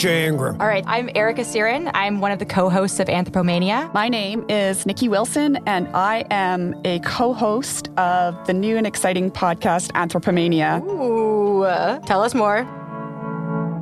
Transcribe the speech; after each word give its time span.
Jay 0.00 0.26
Ingram. 0.26 0.58
All 0.62 0.66
right, 0.66 0.82
I'm 0.86 1.10
Erica 1.14 1.44
Siren. 1.44 1.90
I'm 1.92 2.20
one 2.20 2.32
of 2.32 2.38
the 2.38 2.46
co 2.46 2.70
hosts 2.70 3.00
of 3.00 3.08
Anthropomania. 3.08 3.92
My 3.92 4.08
name 4.08 4.46
is 4.48 4.86
Nikki 4.86 5.10
Wilson, 5.10 5.58
and 5.66 5.88
I 5.94 6.24
am 6.30 6.74
a 6.86 7.00
co 7.00 7.34
host 7.34 7.90
of 7.98 8.34
the 8.46 8.54
new 8.54 8.78
and 8.78 8.86
exciting 8.86 9.30
podcast, 9.30 9.92
Anthropomania. 9.92 10.82
Ooh, 10.88 12.06
tell 12.06 12.22
us 12.22 12.34
more. 12.34 12.66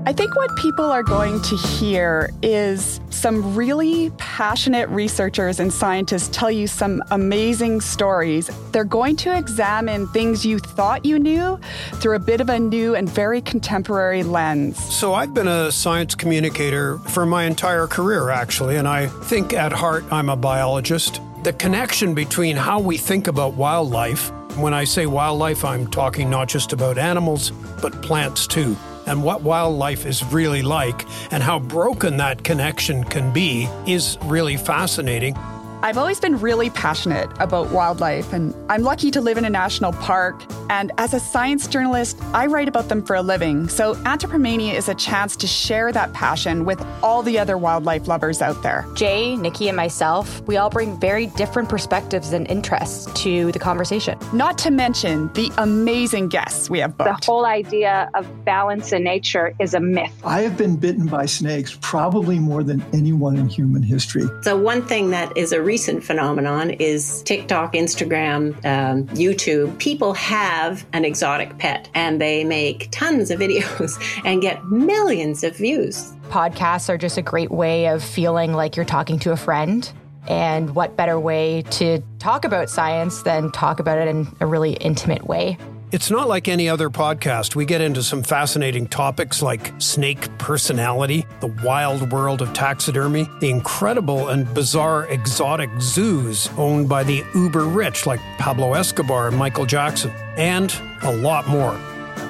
I 0.08 0.12
think 0.14 0.34
what 0.36 0.56
people 0.56 0.86
are 0.86 1.02
going 1.02 1.42
to 1.42 1.54
hear 1.54 2.30
is 2.40 2.98
some 3.10 3.54
really 3.54 4.08
passionate 4.16 4.88
researchers 4.88 5.60
and 5.60 5.70
scientists 5.70 6.34
tell 6.34 6.50
you 6.50 6.66
some 6.66 7.02
amazing 7.10 7.82
stories. 7.82 8.50
They're 8.72 8.84
going 8.84 9.16
to 9.16 9.36
examine 9.36 10.06
things 10.06 10.46
you 10.46 10.60
thought 10.60 11.04
you 11.04 11.18
knew 11.18 11.60
through 11.96 12.16
a 12.16 12.20
bit 12.20 12.40
of 12.40 12.48
a 12.48 12.58
new 12.58 12.94
and 12.94 13.06
very 13.06 13.42
contemporary 13.42 14.22
lens. 14.22 14.82
So, 14.82 15.12
I've 15.12 15.34
been 15.34 15.46
a 15.46 15.70
science 15.70 16.14
communicator 16.14 16.96
for 17.00 17.26
my 17.26 17.44
entire 17.44 17.86
career, 17.86 18.30
actually, 18.30 18.76
and 18.76 18.88
I 18.88 19.08
think 19.08 19.52
at 19.52 19.72
heart 19.72 20.06
I'm 20.10 20.30
a 20.30 20.36
biologist. 20.36 21.20
The 21.42 21.52
connection 21.52 22.14
between 22.14 22.56
how 22.56 22.80
we 22.80 22.96
think 22.96 23.28
about 23.28 23.54
wildlife, 23.54 24.32
when 24.60 24.74
I 24.74 24.84
say 24.84 25.06
wildlife, 25.06 25.64
I'm 25.64 25.86
talking 25.86 26.28
not 26.30 26.48
just 26.48 26.72
about 26.72 26.98
animals, 26.98 27.50
but 27.80 28.02
plants 28.02 28.46
too 28.46 28.76
and 29.08 29.24
what 29.24 29.40
wildlife 29.40 30.04
is 30.04 30.22
really 30.26 30.60
like 30.60 31.06
and 31.32 31.42
how 31.42 31.58
broken 31.58 32.18
that 32.18 32.44
connection 32.44 33.02
can 33.04 33.32
be 33.32 33.66
is 33.86 34.18
really 34.24 34.58
fascinating. 34.58 35.34
I've 35.80 35.96
always 35.96 36.20
been 36.20 36.38
really 36.40 36.70
passionate 36.70 37.30
about 37.38 37.70
wildlife, 37.70 38.32
and 38.32 38.52
I'm 38.68 38.82
lucky 38.82 39.10
to 39.12 39.20
live 39.20 39.38
in 39.38 39.44
a 39.44 39.50
national 39.50 39.92
park. 39.94 40.42
And 40.70 40.92
as 40.98 41.14
a 41.14 41.20
science 41.20 41.66
journalist, 41.66 42.18
I 42.32 42.46
write 42.46 42.68
about 42.68 42.88
them 42.88 43.02
for 43.02 43.16
a 43.16 43.22
living. 43.22 43.68
So, 43.68 43.94
Anthropomania 43.94 44.74
is 44.74 44.88
a 44.88 44.94
chance 44.94 45.36
to 45.36 45.46
share 45.46 45.92
that 45.92 46.12
passion 46.12 46.64
with 46.64 46.84
all 47.02 47.22
the 47.22 47.38
other 47.38 47.56
wildlife 47.56 48.08
lovers 48.08 48.42
out 48.42 48.62
there. 48.62 48.86
Jay, 48.94 49.36
Nikki, 49.36 49.68
and 49.68 49.76
myself, 49.76 50.40
we 50.46 50.56
all 50.56 50.70
bring 50.70 50.98
very 51.00 51.26
different 51.28 51.68
perspectives 51.68 52.32
and 52.32 52.46
interests 52.48 53.10
to 53.22 53.50
the 53.52 53.58
conversation. 53.58 54.18
Not 54.32 54.58
to 54.58 54.70
mention 54.70 55.32
the 55.34 55.50
amazing 55.58 56.28
guests 56.28 56.68
we 56.68 56.78
have 56.80 56.96
booked. 56.96 57.26
The 57.26 57.32
whole 57.32 57.46
idea 57.46 58.10
of 58.14 58.44
balance 58.44 58.92
in 58.92 59.04
nature 59.04 59.54
is 59.58 59.74
a 59.74 59.80
myth. 59.80 60.12
I 60.24 60.42
have 60.42 60.56
been 60.56 60.76
bitten 60.76 61.06
by 61.06 61.26
snakes 61.26 61.76
probably 61.80 62.38
more 62.38 62.62
than 62.62 62.84
anyone 62.92 63.36
in 63.36 63.48
human 63.48 63.82
history. 63.82 64.24
So, 64.42 64.56
one 64.56 64.82
thing 64.82 65.10
that 65.10 65.36
is 65.36 65.52
a 65.52 65.62
recent 65.62 66.04
phenomenon 66.04 66.70
is 66.70 67.22
TikTok, 67.22 67.72
Instagram, 67.72 68.54
um, 68.64 69.06
YouTube. 69.08 69.78
People 69.78 70.14
have 70.58 70.84
an 70.92 71.04
exotic 71.04 71.56
pet 71.58 71.88
and 71.94 72.20
they 72.20 72.42
make 72.42 72.88
tons 72.90 73.30
of 73.30 73.38
videos 73.38 73.96
and 74.24 74.42
get 74.42 74.64
millions 74.66 75.44
of 75.44 75.56
views. 75.56 76.12
Podcasts 76.30 76.88
are 76.88 76.98
just 76.98 77.16
a 77.16 77.22
great 77.22 77.50
way 77.50 77.86
of 77.86 78.02
feeling 78.02 78.52
like 78.52 78.74
you're 78.74 78.84
talking 78.84 79.18
to 79.20 79.32
a 79.32 79.36
friend. 79.36 79.90
And 80.26 80.74
what 80.74 80.96
better 80.96 81.18
way 81.18 81.62
to 81.70 82.02
talk 82.18 82.44
about 82.44 82.68
science 82.68 83.22
than 83.22 83.50
talk 83.52 83.80
about 83.80 83.98
it 83.98 84.08
in 84.08 84.26
a 84.40 84.46
really 84.46 84.72
intimate 84.72 85.26
way? 85.26 85.56
It's 85.90 86.10
not 86.10 86.28
like 86.28 86.48
any 86.48 86.68
other 86.68 86.90
podcast. 86.90 87.56
We 87.56 87.64
get 87.64 87.80
into 87.80 88.02
some 88.02 88.22
fascinating 88.22 88.88
topics 88.88 89.40
like 89.40 89.72
snake 89.78 90.28
personality, 90.36 91.26
the 91.40 91.46
wild 91.46 92.12
world 92.12 92.42
of 92.42 92.52
taxidermy, 92.52 93.26
the 93.40 93.48
incredible 93.48 94.28
and 94.28 94.52
bizarre 94.52 95.06
exotic 95.06 95.70
zoos 95.80 96.50
owned 96.58 96.90
by 96.90 97.04
the 97.04 97.24
uber 97.34 97.64
rich 97.64 98.04
like 98.04 98.20
Pablo 98.36 98.74
Escobar 98.74 99.28
and 99.28 99.38
Michael 99.38 99.64
Jackson, 99.64 100.10
and 100.36 100.78
a 101.04 101.16
lot 101.16 101.48
more. 101.48 101.80